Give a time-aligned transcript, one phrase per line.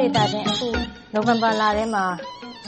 [0.00, 0.68] ဒေသချင်း အခု
[1.12, 2.04] နိုဝင်ဘာလထဲမှာ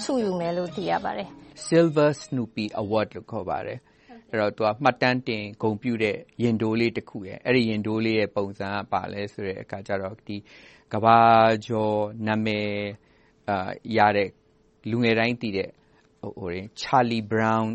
[0.02, 1.28] ဆုယူမယ်လို့ သိရပါတယ်။
[1.66, 3.78] Silver Snoopy Award လို့ ခေါ်ပါတယ်။
[4.56, 9.66] သူက မှတ်တမ်းတင်ဂုဏ်ပြုတဲ့ ရင်ထိုးလေးတခု။အဲဒီရင်ထိုးလေးရဲ့ ပုံစံက ဘာလဲဆိုတော့
[10.92, 11.18] ကမ္ဘာ
[11.66, 12.70] ကျော်နာမည်
[13.96, 14.28] ရတဲ့
[14.90, 15.70] လူငယ်တိုင်းသိတဲ့
[16.80, 17.66] Charlie Brown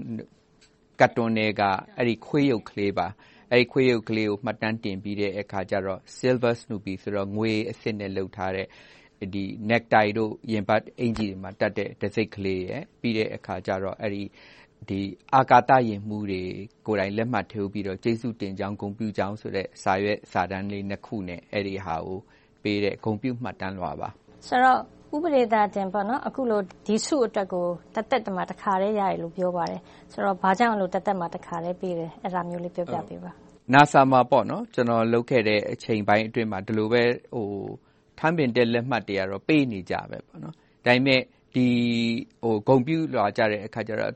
[1.02, 1.64] ကာတွန်းထဲက
[2.28, 3.08] ခွေးရုပ်လေးပါ။
[3.52, 8.68] အဲဒီခွေးရုပ်လေးကို မှတ်တမ်းတင်ပြီးတော့ Silver Snoopy ဆိုတော့ ငွေအဆစ်နဲ့ လုပ်ထားတဲ့
[9.70, 13.40] necktie တို့ ရင်ဘတ်အင်္ကျီတို့မှာတပ်တဲ့ တံဆိပ်ကလေးရယ်။ပြီးတော့ အာ
[15.50, 16.44] ကာသယာဉ်မှူးတွေ
[16.88, 22.20] ကိုယ်တိုင် လက်မှတ်ထိုးပြီးတော့ ကျေးဇူးတင်ကြောင်း၊ဂုဏ်ပြုကြောင်းဆိုတဲ့ စာရွက်စာတမ်းလေးနှစ်ခုနဲ့ အဲဒီဟာကို
[22.64, 24.10] ပေးတဲ့ ဂုဏ်ပြုမှတ်တမ်းလွှာပါ။
[24.48, 24.80] ဆိုတော့
[25.16, 25.88] ဦးပဒေသာတင်
[26.28, 27.66] အခုလို ဒီဆုအတွက်ကို
[27.96, 29.82] တသက်မှာ တခါတည်းရတယ်လို့ ပြောပါတယ်။
[30.12, 33.32] ဆိုတော့ ဘာကြောင့် တသက်မှာ တခါတည်းပေးတယ်။အဲဒါမျိုးလေး ပြောပြပေးပါ။
[33.74, 34.22] NASA မှာ
[34.74, 37.04] ကျနော် လုပ်ခဲ့တဲ့အချိန်ပိုင်းအတွင်းမှာ ဒီလိုပဲ
[38.20, 40.50] ထမ်းပင်တက်လက်မှတ်တွေကတော့ ပေးနေကြပဲ။ဒါ
[40.86, 41.22] ပေမဲ့
[41.56, 43.42] ဂုဏ်ပြုလွှာကြ
[44.00, 44.14] တော့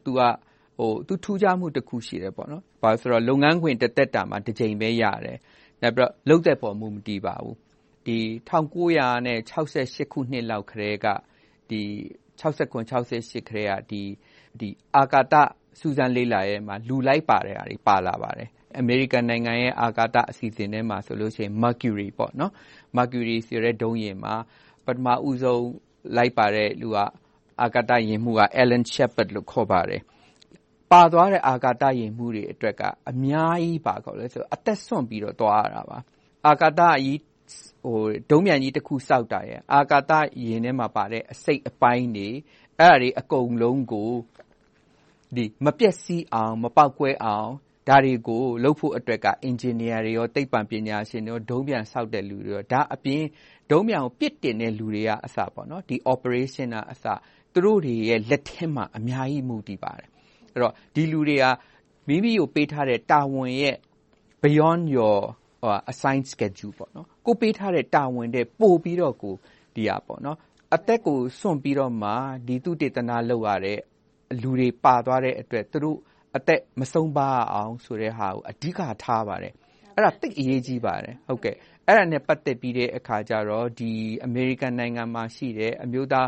[1.07, 5.37] သူထူးခြားမှုတခု ရှိတယ်။ဘာဖြစ်လို့လဲဆိုတော့ လုပ်ငန်းခွင်တသက်တာမှာ တစ်ကြိမ်ပဲရတယ်။
[5.81, 7.55] နောက်ပြီးတော့ လုပ်သက်ပေါ် မူမတည်ပါဘူး။
[8.07, 8.15] ၁၉
[8.49, 11.07] ၆၈ ခုနှစ်လောက်ကတည်းက
[14.97, 15.35] အာကာသ
[15.79, 18.49] စူးစမ်းလေ့လာရေးမှာ လူလိုက်ပါတဲ့ဟာတွေ ပါလာပါတယ်။
[18.79, 22.07] အမေရိကန်နိုင်ငံရဲ့ အာကာသအစီအစဉ်ထဲမှာဆိုရင် Mercury
[23.47, 24.35] ဆိုတဲ့ ဒုံးပျံမှာ
[24.85, 25.65] ပထမဦးဆုံး
[26.17, 26.97] လိုက်ပါတဲ့လူက
[27.61, 30.01] အာကာသယာဉ်မှူးက Alan Shepard လို့ ခေါ်ပါတယ်။
[30.91, 33.77] ပါသွားတဲ့ အာကာသယာဉ်မှူးတွေအတွက်က အများကြီး
[34.55, 35.97] အသက်စွန့်ပြီးတော့ သွားရတာပါ။
[36.47, 36.81] အာကာသ
[38.31, 40.19] ဒုံးပျံကြီးတခု ဆောက်တာရယ် အာကာသယာ
[40.53, 42.29] ဉ်ထဲမှာပါတဲ့ အစိတ်အပိုင်းတွေ
[42.79, 44.11] အဲဒါတွေအကုန်လုံးကို
[45.65, 47.49] မပျက်စီးအောင်၊မပေါက်ကွဲအောင်
[47.87, 53.23] ဒါတွေကိုလုပ်ဖို့အတွက်က အင်ဂျင်နီယာတွေ၊သိပ္ပံပညာရှင်တွေ၊ဒုံးပျံဆောက်တဲ့လူတွေ ဒါအပြင်
[53.71, 55.37] ဒုံးပျံကို ပစ်တင်တဲ့လူတွေကအစ
[56.13, 57.05] Operation ကအစ
[57.53, 60.09] သူတို့တွေရဲ့ လက်ထဲမှာ အများကြီး မူတည်ပါတယ်။
[60.95, 61.45] ဒီလူတွေက
[62.07, 63.75] မိမိကိုပေးထားတဲ့ တာဝန်ရဲ့
[64.43, 65.17] Beyond your
[65.91, 66.73] assigned schedule
[67.25, 69.15] ကိုယ်ပေးထားတဲ့ တာဝန်ထက်ပိုပြီးတော့
[70.75, 72.11] အသက်ကိုစွန့်ပြီးတော့မှ
[72.47, 73.79] သုတေသနလုပ်ရတဲ့
[74.41, 75.97] လူတွေပါသွားတဲ့အတွက် သူတို့
[76.37, 79.53] အသက်မဆုံးပါရအောင်ဆိုတဲ့ဟာကိုအဓိကထားပါတယ်။
[79.95, 82.89] အဲဒါသိပ်အရေးကြီးပါတယ်။အဲဒါနဲ့ပတ်သက်ပြီးတော့
[84.25, 86.27] အမေရိကန်နိုင်ငံမှာရှိတဲ့အမျိုးသား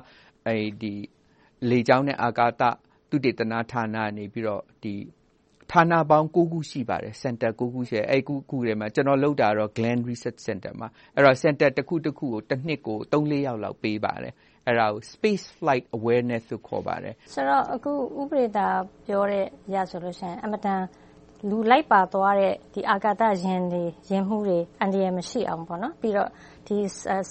[1.69, 2.61] လေကြောင်းနဲ့အာကာသ
[3.09, 4.25] သုတေသနဌာနကနေ
[5.71, 10.87] ဌာနပေါင်းခုရှိပါတယ်။ Center ခုရှိတယ်။အဲဒီခုထဲမှာကျနော်လုပ်တာကတော့ Glen Research Center မှာ။
[11.43, 14.33] Center တခုကိုတနှစ်ကိုသုံးလေးယောက်လောက်ပေးပါတယ်။
[14.67, 18.67] အဲဒါကို Space Flight Awareness လို့ ခေါ်ပါတယ်။ဆိုတော့ အခု ဦးပဒေသာ
[19.07, 20.81] ပြောတဲ့အရဆိုရင် အင်မတန်
[21.49, 22.53] လူလိုက်ပါသွားတဲ့
[22.91, 25.61] အာကာသယာဉ်တွေ၊ယာဉ်မှူးတွေ အန္တရာယ်မရှိအောင်၊
[26.01, 26.29] ပြီးတော့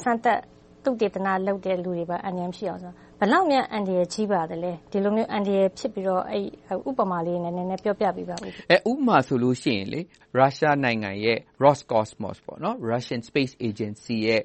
[0.02, 0.40] စမ်းသပ်
[0.84, 2.86] သုတေသနလုပ်တဲ့ လူတွေအန္တရာယ်မရှိအောင်ဘ
[3.24, 6.22] ယ်လောက်များ အန္တရာယ်ကြီးပါသလဲ။ဒီလိုမျိုး အန္တရာယ်ဖြစ်ပြီးတော့
[6.88, 8.36] ဥပမာလေးနဲ့ နည်းနည်းပြောပြပေးပါ။
[8.90, 9.86] ဥပမာဆိုလို့ရှိရင်
[10.38, 12.38] ရုရှားနိုင်ငံရဲ့ Roscosmos
[12.90, 14.42] Russian Space Agency ရဲ့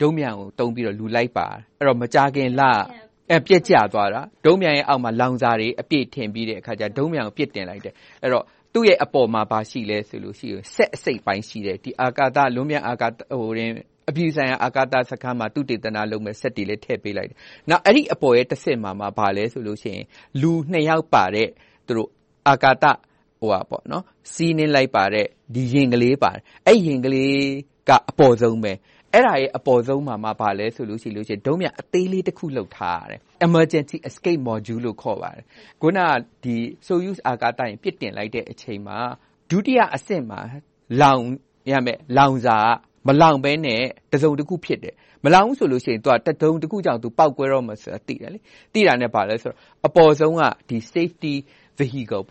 [0.00, 1.48] ဒုံးပျံကိုသုံးပြီးတော့လူလိုက်ပါ
[1.78, 13.70] တယ်။မကြာခင်လကပျက်ကျသွားတာ။ဒုံးပျံရဲ့အောက်မှာလောင်စာတွေအပြည့်ထည့်ပြီးတော့ဒုံးပျံကိုပစ်တင်လိုက်တယ်။အဲဒီတော့သူ့ရဲ့အပေါ်မှာဘာရှိလဲဆိုရင်စက်အစိတ်ပိုင်းရှိတယ်။အာကာသလွန်ပျံအာကာသအပြည်
[14.16, 17.36] ပြည်ဆိုင်ရာအာကာသစခန်းမှာသုတေသနလုပ်မယ့်စက်တွေလည်းထည့်ပေးလိုက်တယ်။
[17.70, 20.00] နောက်အဲဒီအပေါ်ရဲ့တဆင့်မှာဘာလဲဆိုရင်
[20.40, 21.48] လူနှစ်ယောက်ပါတဲ့
[22.48, 22.84] အာကာသ
[24.34, 25.26] စီးနှင်းလိုက်ပါတဲ့
[25.56, 27.34] ယာဉ်ကလေးပါတယ်။အဲဒီယာဉ်ကလေး
[27.88, 28.72] ကအပေါ်ဆုံးပဲ။
[29.16, 35.44] အဲဒါရဲ့အပေါ်ဆုံးမှာဘာလဲဆိုရင်ဒုံးပျံအသေးလေးတခုလုပ်ထားရတယ်။ Emergency Escape Module လို့ခေါ်ပါတယ်။
[35.76, 35.90] အခုန
[36.86, 38.98] Soyuz အာကာသယာဉ်ပစ်တင်လိုက်တဲ့အချိန်မှာ
[39.50, 40.40] ဒုတိယအဆင့်မှာ
[41.00, 41.22] လောင်
[41.70, 42.58] ရမယ့်လောင်စာ
[43.06, 43.82] ကမလောင်ဘဲနဲ့
[44.12, 44.94] တစုံတခုဖြစ်တယ်။
[45.24, 46.06] မလောင်ဘူးဆိုရင်တ
[46.42, 48.30] စုံတခုကြောင့်ပေါက်ကွဲတော့မယ်ဆိုတာသိတယ်။
[48.72, 50.42] သိတာနဲ့ဘာလဲဆိုတော့အပေါ်ဆုံးက
[50.94, 51.34] Safety
[51.78, 52.24] Vehicle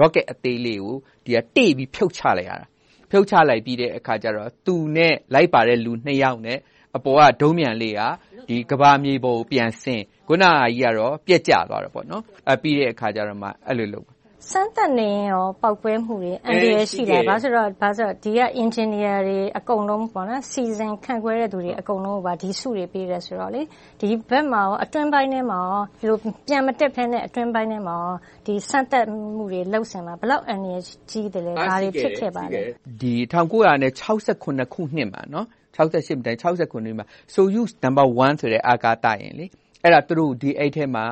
[0.00, 2.68] Rocket အသေးလေးကိုတေ့ပြီးဖြုတ်ချလိုက်ရတယ်။
[3.14, 6.58] ဖြုတ်ချလိုက်ပြီးတော့ သူနဲ့လိုက်ပါတဲ့ လူနှစ်ယောက်နဲ့
[6.96, 11.92] အပေါ်က ဒုံးပျံလေးက ကမ္ဘာမြေပေါ်ကို ပြန်ဆင်း၊အခုနဟာကြီးကတော့ ပျက်ကျသွားတယ်။
[12.62, 14.13] ပြီးတဲ့အခါကြမှ အဲဒီလိုလုပ်တယ်။
[14.50, 15.30] စမ်းသပ်နေရင်
[15.62, 20.04] ပေါက်ကွဲမှုတွေ အန္တရာယ်ရှိလား။ဘာဖြစ်လို့လဲဆိုတော့ ဒီက အင်ဂျင်နီယာတွေ အကုန်လုံး
[20.52, 25.60] စီစဉ်ခန့်ခွဲတဲ့လူတွေ အကုန်လုံးကို ဒီဆုတွေ ပေးတယ်ဆိုတော့ ဒီဘက်မှာအတွင်းပိုင်းထဲမှာ
[26.48, 27.96] ပျံမတက်ဘဲနဲ့ အတွင်းပိုင်းထဲမှာ
[28.70, 29.06] စမ်းသပ်
[29.36, 32.62] မှုတွေ လုပ်စဉ်မှာဘယ်လောက် အန္တရာယ်ကြီးသလဲ။ဘာတွေ ဖြစ်ခဲ့ပါလဲ။
[33.02, 33.72] ၁၉၆
[34.30, 35.22] ၇ ခုနှစ်မှာ
[37.34, 41.04] Soyuz No ဆိုတဲ့ အာကာသယာဉ် အဲဒီထဲမှာ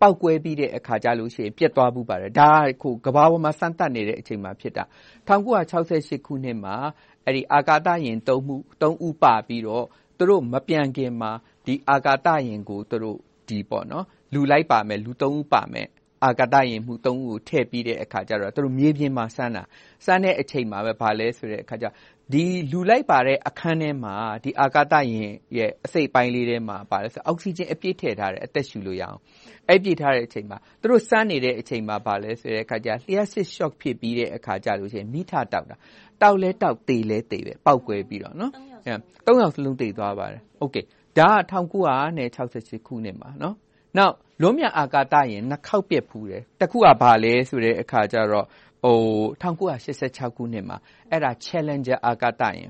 [0.00, 4.84] ပေါက်ကွဲပြီးတဲ့အခါကြလို့ရှိရင် ပျက်သွားဖူးပါတယ်။ဒါက ကမ္ဘာပေါ်မှာ စမ်းသပ်နေတဲ့အချိန်မှာ ဖြစ်တာ။
[5.28, 5.72] ၁၉၆
[6.10, 6.76] ၈ ခုနှစ်မှာ
[7.54, 8.18] အာကာသယာဉ်
[9.06, 9.84] ဦးပါပြီးတော့
[10.18, 11.30] သူတို့မပြန်ခင်မှာ
[11.66, 13.18] ဒီအာကာသယာဉ်ကိုသူတို့
[14.34, 15.88] လူလိုက်ပါမယ် လူသုံးဦး ပါမယ်
[16.24, 19.62] အာကာသယာဉ်မှူး ဦးကို ထည့်ပြီးတဲ့အခါကြတော့ သူတို့ မြေပြင်မှာစမ်းတာ။
[20.04, 21.94] စမ်းတဲ့အချိန်မှာ ဘာလဲဆိုတော့
[22.72, 24.12] လူလိုက်ပါတဲ့ အခန်းထဲမှာ
[24.62, 25.08] အာကာသယာဉ်
[25.56, 26.76] ရဲ့ အစိတ်အပိုင်းလေးထဲမှာ
[27.26, 29.18] အောက်ဆီဂျင်အပြည့်ထည့်ထားတယ်။အသက်ရှူလို့ရအောင်။
[29.68, 32.38] အဲဒီ ထည့်ထားတဲ့အချိန်မှာ သူတို့ စမ်းနေတဲ့အချိန်မှာ လျှပ်
[33.32, 35.76] စစ် Shock ဖြစ်ပြီးတဲ့အခါကြရင် မီးထတောက်တာ။
[36.22, 38.34] တောက်လည်းတောက်၊သေလည်းသေတယ်။ပေါက်ကွဲပြီးတော့။
[39.40, 40.76] ယောက်စလုံး သေသွားပါတယ်။ဒါက
[41.52, 48.46] ၁၉၆၈ ခုနှစ်မှာ။နောက် လွန်မြအာကာသယာဉ်နှစ်ခေါက်ပျက်ဖူးတယ်တခုကဘာလဲဆိုတဲ့အခါကျတော့
[48.84, 48.96] ဟို
[49.42, 50.76] 1986ခုနှစ်မှာ
[51.10, 52.68] အဲ့ဒါ Challenger အာကာသယာဉ်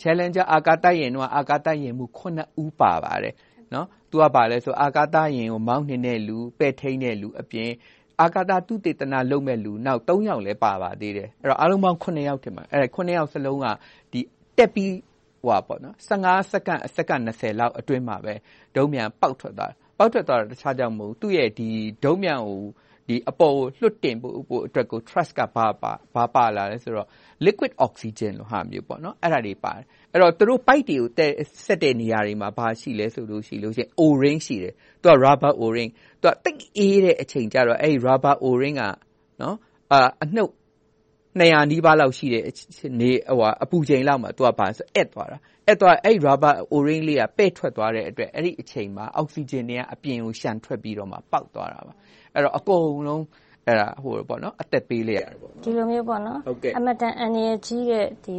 [0.00, 3.34] Challenger အာကာသယာဉ်တော့အာကာသယာဉ်မှု9ဦးပါပါတယ်
[3.74, 7.70] နော် သူကဘာလဲဆိုအာကာသယာဉ်ကိုမောင်းနေတဲ့လူပဲ့ထိန်တဲ့လူအပြင်
[8.22, 13.66] အာကာသသုတေသနလုပ်မဲ့လူနောက်3ယောက်လည်းပါပါသေးတယ်အဲ့တော့အားလုံးပေါင်း9ယောက်ထင်ပါအဲ့ဒါ9ယောက်စလုံးက
[14.12, 14.20] ဒီ
[14.56, 14.92] တက်ပြီး
[15.42, 18.34] ဟိုပါပေါ့နော်15စက္ကန့်အစက္ကန့်20လောက်အတွင်းမှာပဲ
[18.76, 21.68] ဒုံးမြန်ပေါက်ထွက်သွားတယ် ပေါက်ထွက်သွားတာ တခြားကြောင့်မဟုတ်သူ့ရဲ့ဒီ
[22.04, 22.60] ဒုံးမြန်ကို
[23.08, 24.34] ဒီအပေါ်ကိုလွှတ်တင်ဖို့
[24.66, 27.08] အတွက်ကို trust ကဘာပါဘာပါလာလဲဆိုတော့
[27.46, 31.32] liquid oxygen လို့ဟာမျိုးပေါ့နော်အဲ့ဒါတွေပါတယ် အဲ့တော့ သူတို့ pipe တွေကိုတက်
[31.66, 35.90] ဆက်တဲ့နေရာတွေမှာ ဘာရှိလဲဆိုလို့ရှိလို့ရှိရင် o-ring ရှိတယ် သူက rubber o-ring
[36.22, 38.84] သူကတိတ်အေးတဲ့အချိန်ကျတော့ အဲ့ rubber o-ring က
[39.42, 39.56] နော်
[39.92, 40.52] အာအနှုတ်
[41.40, 42.42] 200နီးပါးလောက်ရှိတဲ့
[43.00, 45.38] နေဟိုအပူချိန်လောက်မှာ သူကဘာဆိုအက်သွားတာ
[45.68, 51.94] အက်သွားအဲ့ rubber o-ring လေးက ပဲ့ထွက်သွားတဲ့အတွက် အဲ့ဒီအချိန်မှာ အောက်ဆီဂျင်တွေက အပြင်ကိုရှန်ထွက်ပြီးတော့မှ ပေါက်သွားတာပါ
[52.34, 53.24] အဲ့တော့ အကုန်လုံး
[53.66, 56.38] အဲ့ဒါဟိုပေါ့နော်အသက်ပေးလိုက်ရတယ်ပေါ့ဒီလိုမျိုးပေါ့နော်
[56.78, 58.36] အမတန် အန်ရကြီးတဲ့ဒီ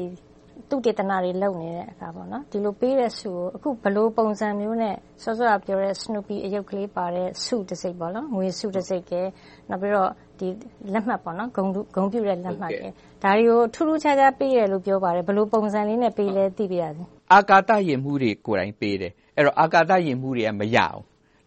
[0.69, 9.21] သူတေသနာတွေ လုပ်နေတဲ့အခါပေါ့နော်ဒီလိုပေးတဲ့ဆုကို အခုဘလို့ပုံစံမျိုးနဲ့ စောစောကပြောတဲ့ Snoopy အယုတ်ကလေးပါတဲ့ ဆုတစ်စိတ်ပေါ့နော်ငွေဆုတစ်စိတ်ကဲ
[9.69, 10.09] နောက်ပြီးတော့
[10.39, 10.47] ဒီ
[10.93, 11.65] လက်မှတ်ပေါ့နော်ဂုံ
[11.95, 12.87] ဂုံပြတဲ့လက်မှတ်ကဲ
[13.23, 20.99] ဒါတွေကို ထူးထူးခြားခြား ပေးရလို့ ပြောပါတယ်ဘလို့ပုံစံလေးနဲ့ ပေးလဲ သိပြရစီ အာကာသယင်မှုတွေကိုယ်တိုင်ပေးတယ်အဲ့တော့ အာကာသယင်မှုတွေက မရအောင်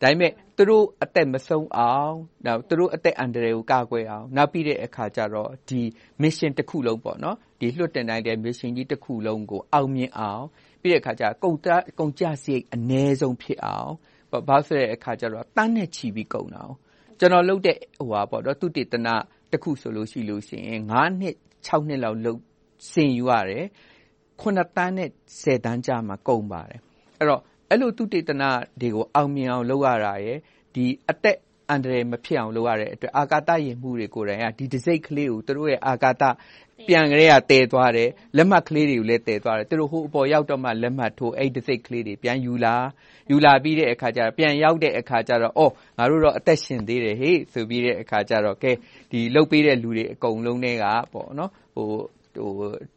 [0.03, 5.81] ဒါပေမဲ့ သူတို့အသက်မဆုံးအောင်နောက်သူတို့အသက်အန္တရာယ်ကို ကာကွယ်အောင် နောက်ပြီးတဲ့အခါကျတော့ဒီ
[6.23, 10.45] mission တစ်ခုလုံးပေါ့နော်ဒီလွှတ်တင်နိုင်တဲ့ mission ကြီးတစ်ခုလုံးကို အောင်မြင်အောင်
[10.81, 11.69] ပြီးတဲ့အခါကျကုန်တ
[11.99, 13.93] ကုန်ကြစရိတ်အ ਨੇ ဆုံးဖြစ်အောင်
[14.49, 16.63] ဘာဆိုတဲ့အခါကျတော့တန်းနဲ့ချီပြီးကုန်တာ
[17.19, 19.15] ကျွန်တော်လုပ်တဲ့ဟိုဟာပေါ့နော်သူတေသနာ
[19.51, 21.35] တစ်ခုဆိုလို့ရှိလို့ရှိရင်9နှစ်
[21.67, 22.41] 6နှစ်လောက်လုပ်
[22.91, 23.67] စင်ယူရတယ်
[24.41, 25.09] 9တန်းနဲ့
[25.41, 26.81] 10တန်းကြာမှကုန်ပါတယ်
[27.19, 27.41] အဲ့တော့
[27.71, 28.51] အဲ့လိုသူတေသနာ
[28.81, 30.39] တွေကို အောင်မြင်အောင် လုပ်ရတာရယ်
[30.75, 31.39] ဒီအသက်
[31.71, 36.23] အန္တရာယ် မဖြစ်အောင် လုပ်ရတဲ့အတွက် အာကာသယာဉ်မှူးတွေကိုယ်တိုင်က ဒီတံဆိပ်ကလေးကို သူတို့ရဲ့ အာကာသ
[36.89, 42.75] ပြန်ကလေးကတည်သွားတယ် လက်မှတ်ကလေးတွေကိုလည်းတည်သွားတယ် သူတို့ ဟိုအပေါ်ရောက်တော့မှ လက်မှတ်ထိုး အဲ့တံဆိပ်ကလေးတွေ ပြန်ယူလာ
[43.31, 48.73] ယူလာပြီးတဲ့အခါကျတော့ ပြန်ရောက်တဲ့အခါကျတော့ အော် ငါတို့တော့ အသက်ရှင်သေးတယ်ဟေ့ဆိုပြီးတဲ့အခါကျတော့ကဲ
[49.11, 52.01] ဒီလှုပ်ပေးတဲ့လူတွေ အကုန်လုံးတွေကပေါ့နော်ဟိုဟို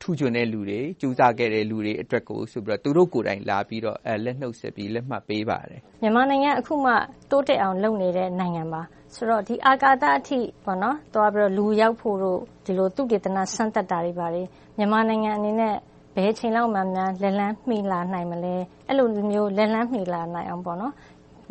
[0.02, 6.92] ထူးချွန်တဲ့လူတွေ ကြိုးစားခဲ့တဲ့လူတွေအတွက်ကိုဆိုပြီးတော့သူတို့ကိုယ်တိုင်လာပြီးတော့အဲလက်နှုတ်ဆက်ပြီး လက်မှတ်ပေးပါတယ် မြန်မာနိုင်ငံအခုမှ
[7.32, 8.82] တိုးတက်အောင် လုပ်နေတဲ့ နိုင်ငံပါ
[9.16, 14.48] ဆိုတော့ဒီအာကာသအထိပေါ့နော်သွားပြီးတော့ လူရောက်ဖို့တို့ ဒီလိုသူတေသန စမ်းသပ်တာတွေပါတယ်
[14.78, 15.76] မြန်မာနိုင်ငံအနေနဲ့
[16.16, 18.56] ဘယ်ချိန်လောက်မှများ လက်လန်းမှီလာနိုင်မလဲ
[18.88, 20.94] အဲ့လိုမျိုး လက်လန်းမှီလာနိုင်အောင်ပေါ့နော်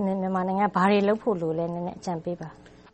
[0.05, 2.49] မြန်မာနိုင်ငံဘာတွေလုပ်ဖို့လိုလဲ နည်းနည်းအကြံပေးပါ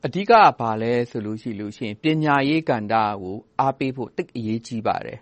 [0.06, 5.18] အဓိက ဘာလဲဆိုလို့ရှိလို့ရှိရင် ပညာရေးကဏ္ဍကို အားပေးဖို့တိတ်အရေးကြီးပါတယ်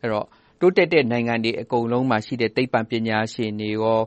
[0.00, 0.26] အဲ့တော့
[0.60, 4.00] တိုးတက်တဲ့ နိုင်ငံတွေအကုန်လုံးမှာရှိတဲ့ သိပ္ပံပညာရှင်တွေရော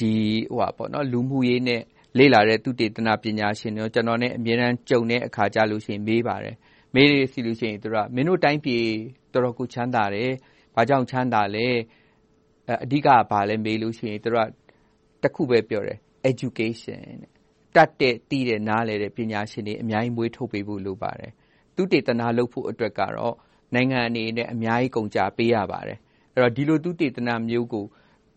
[0.00, 0.12] ဒီ
[0.50, 1.82] ဟိုပါပေါ့နော်လူမှုရေးနဲ့
[2.18, 6.56] လေ့လာတဲ့သူတေသနာပညာရှင်တွေ ကျွန်တော်နဲ့ အမြဲတမ်းကြုံတဲ့အခါကြလို့ရှိရင် မေးပါတယ်
[6.94, 8.84] မေးရစီလို့ရှိရင်သူကမင်းတို့တိုင်းပြည်
[9.32, 10.30] တော်တော်ကို ချမ်းသာတယ်
[10.74, 11.66] ဘာကြောင့် ချမ်းသာလဲ
[12.84, 14.38] အဓိက ဘာလဲမေးလို့ရှိရင် သူက
[15.22, 15.98] တခုပဲပြောတယ်
[16.30, 17.18] education
[17.76, 21.32] တဲ့တတ်တဲ့တည်တဲ့နားလေတဲ့ပညာရှင်တွေအများကြီးမွေးထုတ်ပေးဖို့လိုပါတယ်
[21.76, 23.34] သူတေသနာလုပ်ဖို့အတွက်ကတော့
[23.74, 25.98] နိုင်ငံအနေနဲ့အများကြီးကုန်ကြပေးရပါတယ်
[26.34, 27.84] အဲ့တော့ဒီလိုသူတေသနာမျိုးကို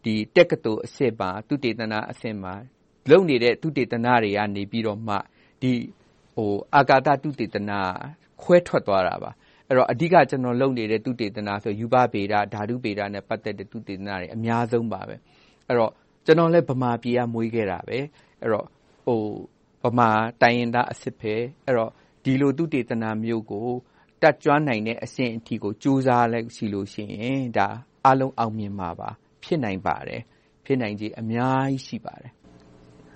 [0.04, 2.54] ဒီတက်ကတူအစစ်ပါသူတေသနာအစစ်မှာ
[3.10, 5.16] လုံနေတဲ့သူတေသနာတွေကနေပြီးတော့မှ
[5.62, 5.72] ဒီ
[6.36, 7.80] ဟိုအာကာသသူတေသနာ
[8.42, 9.32] ခွဲထွက်သွားတာပါ
[9.68, 15.16] အဲ့တော့အဓိကကျွန်တော်လုပ်နေတဲ့သူတေသနာဆိုယူဘဗေဒဓာတုဗေဒနဲ့ပတ်သက်တဲ့သူတေသနာတွေအများဆုံးပါပဲ
[15.68, 15.92] အဲ့တော့
[16.26, 17.98] ကျွန်တော်လည်းဗမာပြည်ကမွေးခဲ့တာပဲ
[18.42, 18.68] အဲ့တော့
[19.06, 19.22] ဟို
[19.84, 20.10] ဗမာ
[20.42, 21.34] တိုင်းရင်သားအစစ်ပဲ
[21.66, 21.92] အဲ့တော့
[22.24, 23.68] ဒီလိုသူတေသနာမျိုးကို
[24.22, 27.68] တတ်ကြွနိုင်တဲ့အဆင့်အထိကိုစူးစမ်းလိုက်စီလို့ရှိရင်ဒါ
[28.08, 29.10] အလုံးအောင်မြင်မှာပါ
[29.44, 30.22] ဖြစ်နိုင်ပါတယ်
[30.66, 32.32] ဖြစ်နိုင်ကြီးအများကြီးရှိပါတယ်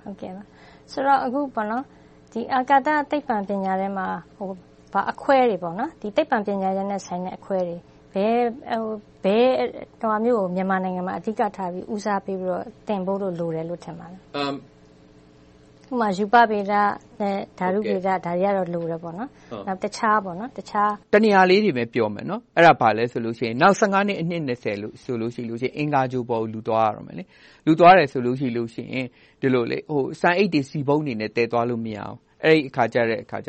[0.04, 0.44] ဟုတ်ကဲ့ပါ
[0.92, 1.84] ဆိုတော့အခုပေါ့နော်
[2.32, 4.50] ဒီအာကာသသိပ္ပံပညာထဲမှာဟို
[4.94, 7.78] ဘာအခွဲတွေပေါ့နော်ဒီသိပ္ပံပညာရဲ့နဲ့ဆိုင်တဲ့အခွဲတွေ
[8.14, 8.40] ဘယ်
[8.72, 8.84] ဟို
[9.24, 9.50] ဘယ်
[10.02, 14.20] တော်မျိုးကိုမြန်မာနိုင်ငံမှာအဓိကထားပြီးဦးစားပေးပြီးတော့တင်ဖို့လို့လိုတယ်လို့ထင်ပါတယ်။
[15.90, 16.74] ဥပမာ ရူပဗေဒ
[17.22, 18.14] နဲ့ ဓာတုဗေဒတွေ
[18.44, 20.16] ကတော့ လိုတယ်ပေါ့။နောက်တခြား။
[21.14, 22.26] တနေရာလေးတွေပဲ ပြောမယ်။
[22.58, 24.80] အဲဒါ ဘာလဲဆိုရင်နောက် နှစ်၊အနှစ် ဆိုရင်
[25.78, 27.16] အင်္ဂါဂြိုလ်ပေါ်ကို လူသွားရတော့မယ်။
[27.66, 29.06] လူသွားတယ်ဆိုရင်
[30.22, 32.98] ဆန်အိတ်တွေ၊ဆီပုံးတွေနဲ့ သယ်သွားလို့ မရဘူး။အဲဒီအခါကြ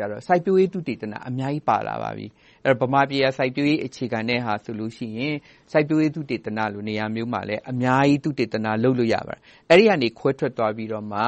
[0.09, 2.27] တော့ စိုက်ပျိုးရေး သုတေသန အများကြီးပါလာပါပြီ။
[2.81, 4.81] ဗမာပြည်က စိုက်ပျိုးရေး အခြေခံတဲ့ဟာဆိုရ
[5.25, 5.35] င်
[5.71, 11.21] စိုက်ပျိုးရေး သုတေသနလို နေရာမျိုးမှာလည်း အများကြီး သုတေသန လုပ်လို့ရပါတယ်။အဲဒီကနေ ခွဲထွက်သွားပြီးတော့မှ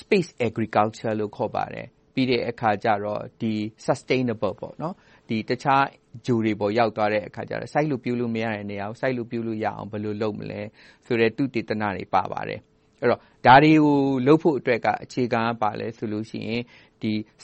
[0.00, 3.22] Space Agriculture လို့ခေါ်ပါတယ်။ပြီးတဲ့အခါကြတော့
[3.86, 4.54] Sustainable
[5.48, 5.84] တခြား
[6.26, 10.60] ဂြိုလ်တွေပေါ်ရောက်သွားတဲ့အခါကြတော့စိုက်လို့ပျိုးလို့မရတဲ့နေရာကိုစိုက်လို့ပျိုးလို့ရအောင်ဘယ်လိုလုပ်မလဲ
[11.06, 12.60] ဆိုတဲ့သုတေသနတွေပါပါတယ်။
[13.46, 16.22] ဒါတွေကိုလုပ်ဖို့အတွက်ကအခြေခံကဘာလဲဆိုရင်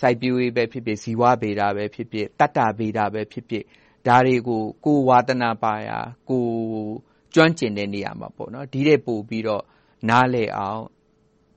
[0.00, 3.64] စိုက်ပျိုးရေးပဲဖြစ်ဖြစ်၊ဇီဝဗေဒပဲဖြစ်ဖြစ်၊သတ္တဗေဒပဲဖြစ်ဖြစ်
[4.06, 6.90] ဒါတွေကိုကိုယ်ဝါသနာပါရာ၊ကိုယ်
[7.34, 8.28] ကျွမ်းကျင်တဲ့နေရာမှာ
[8.72, 9.62] ဒီထက်ပိုပြီးတော့
[10.08, 10.80] နားလည်အောင်၊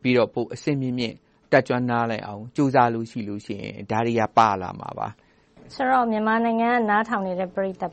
[0.01, 1.15] ပြီးတော့ပိုအဆင့်မြင့်မြင့်
[1.51, 3.19] တတ်ကျွမ်းနားလည်အောင်ကြိုးစားလို့ရှိ
[3.61, 5.07] ရင်ဒါတွေကပါလာမှာပါ။
[5.75, 7.91] ဆိုတော့မြန်မာနိုင်ငံကနားထောင်နေတဲ့ပရိသတ်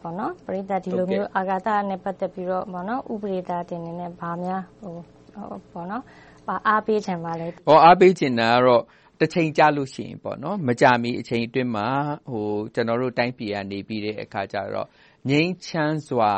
[0.84, 2.64] ဒီလိုမျိုးအာကာသနဲ့ပတ်သက်ပြီးတော့
[3.12, 4.62] ဦးပဒေသာတင်အနေနဲ့ဘာများ
[6.68, 7.46] အားပေးချင်ပါလဲ။
[7.84, 8.82] အားပေးချင်တာကတော့
[9.20, 10.18] တချိန်ကြလို့ရှိရင်
[10.68, 11.86] မကြာမီအချိန်အတွင်းမှာ
[12.74, 16.32] ကျနော်တို့တိုင်းပြည်ကနေငြိမ်းချမ်းစွာ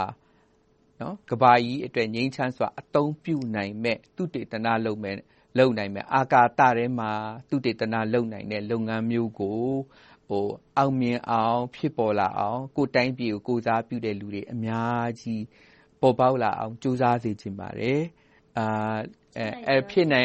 [1.30, 7.11] ကမ္ဘာကြီးအတွက် ငြိမ်းချမ်းစွာ အသုံးပြုနိုင်မယ့် သုတေသနလုပ်နိုင်မယ့် အာကာသထဲမှာ
[7.49, 9.61] သုတေသနလုပ်နိုင်တဲ့ လုပ်ငန်းမျိုးကို
[10.78, 15.42] အောင်မြင်အောင်၊ဖြစ်ပေါ်လာအောင် ကိုယ့်တိုင်းပြည်ကို ကိုယ်စားပြုတဲ့လူတွေ အများကြီး
[16.00, 18.00] ပေါ်ပေါက်လာအောင် ကြိုးစားစေချင်ပါတယ်။
[19.90, 20.23] ဖြစ်နို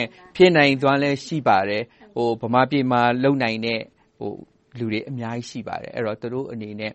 [0.67, 1.83] င်စွမ်းလည်း ရှိပါတယ်။
[2.41, 3.81] ဗမာပြည်မှာ လုပ်နိုင်တဲ့
[4.79, 5.91] လူတွေအများကြီး ရှိပါတယ်။
[6.21, 6.93] သူတို့အနေနဲ့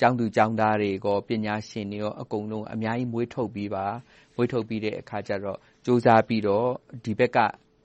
[0.00, 0.90] ကျောင်းသူကျောင်းသားတွေ၊
[1.28, 3.86] ပညာရှင်တွေအကုန်လုံးအများကြီးမွေးထုတ်ပေးပါ။
[4.34, 6.68] မွေးထုတ်ပြီးတဲ့အခါကြတော့ကြိုးစားပြီးတော့
[7.04, 7.38] ဒီဘက်က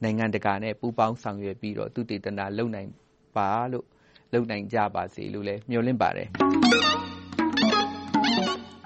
[0.04, 2.90] နိုင်ငံတကာနဲ့ပူးပေါင်းဆောင်ရွက်ပြီးတော့သုတေသနလုပ်နိုင်
[4.74, 6.30] ကြပါစေလို့မျှော်လင့်ပါတယ်။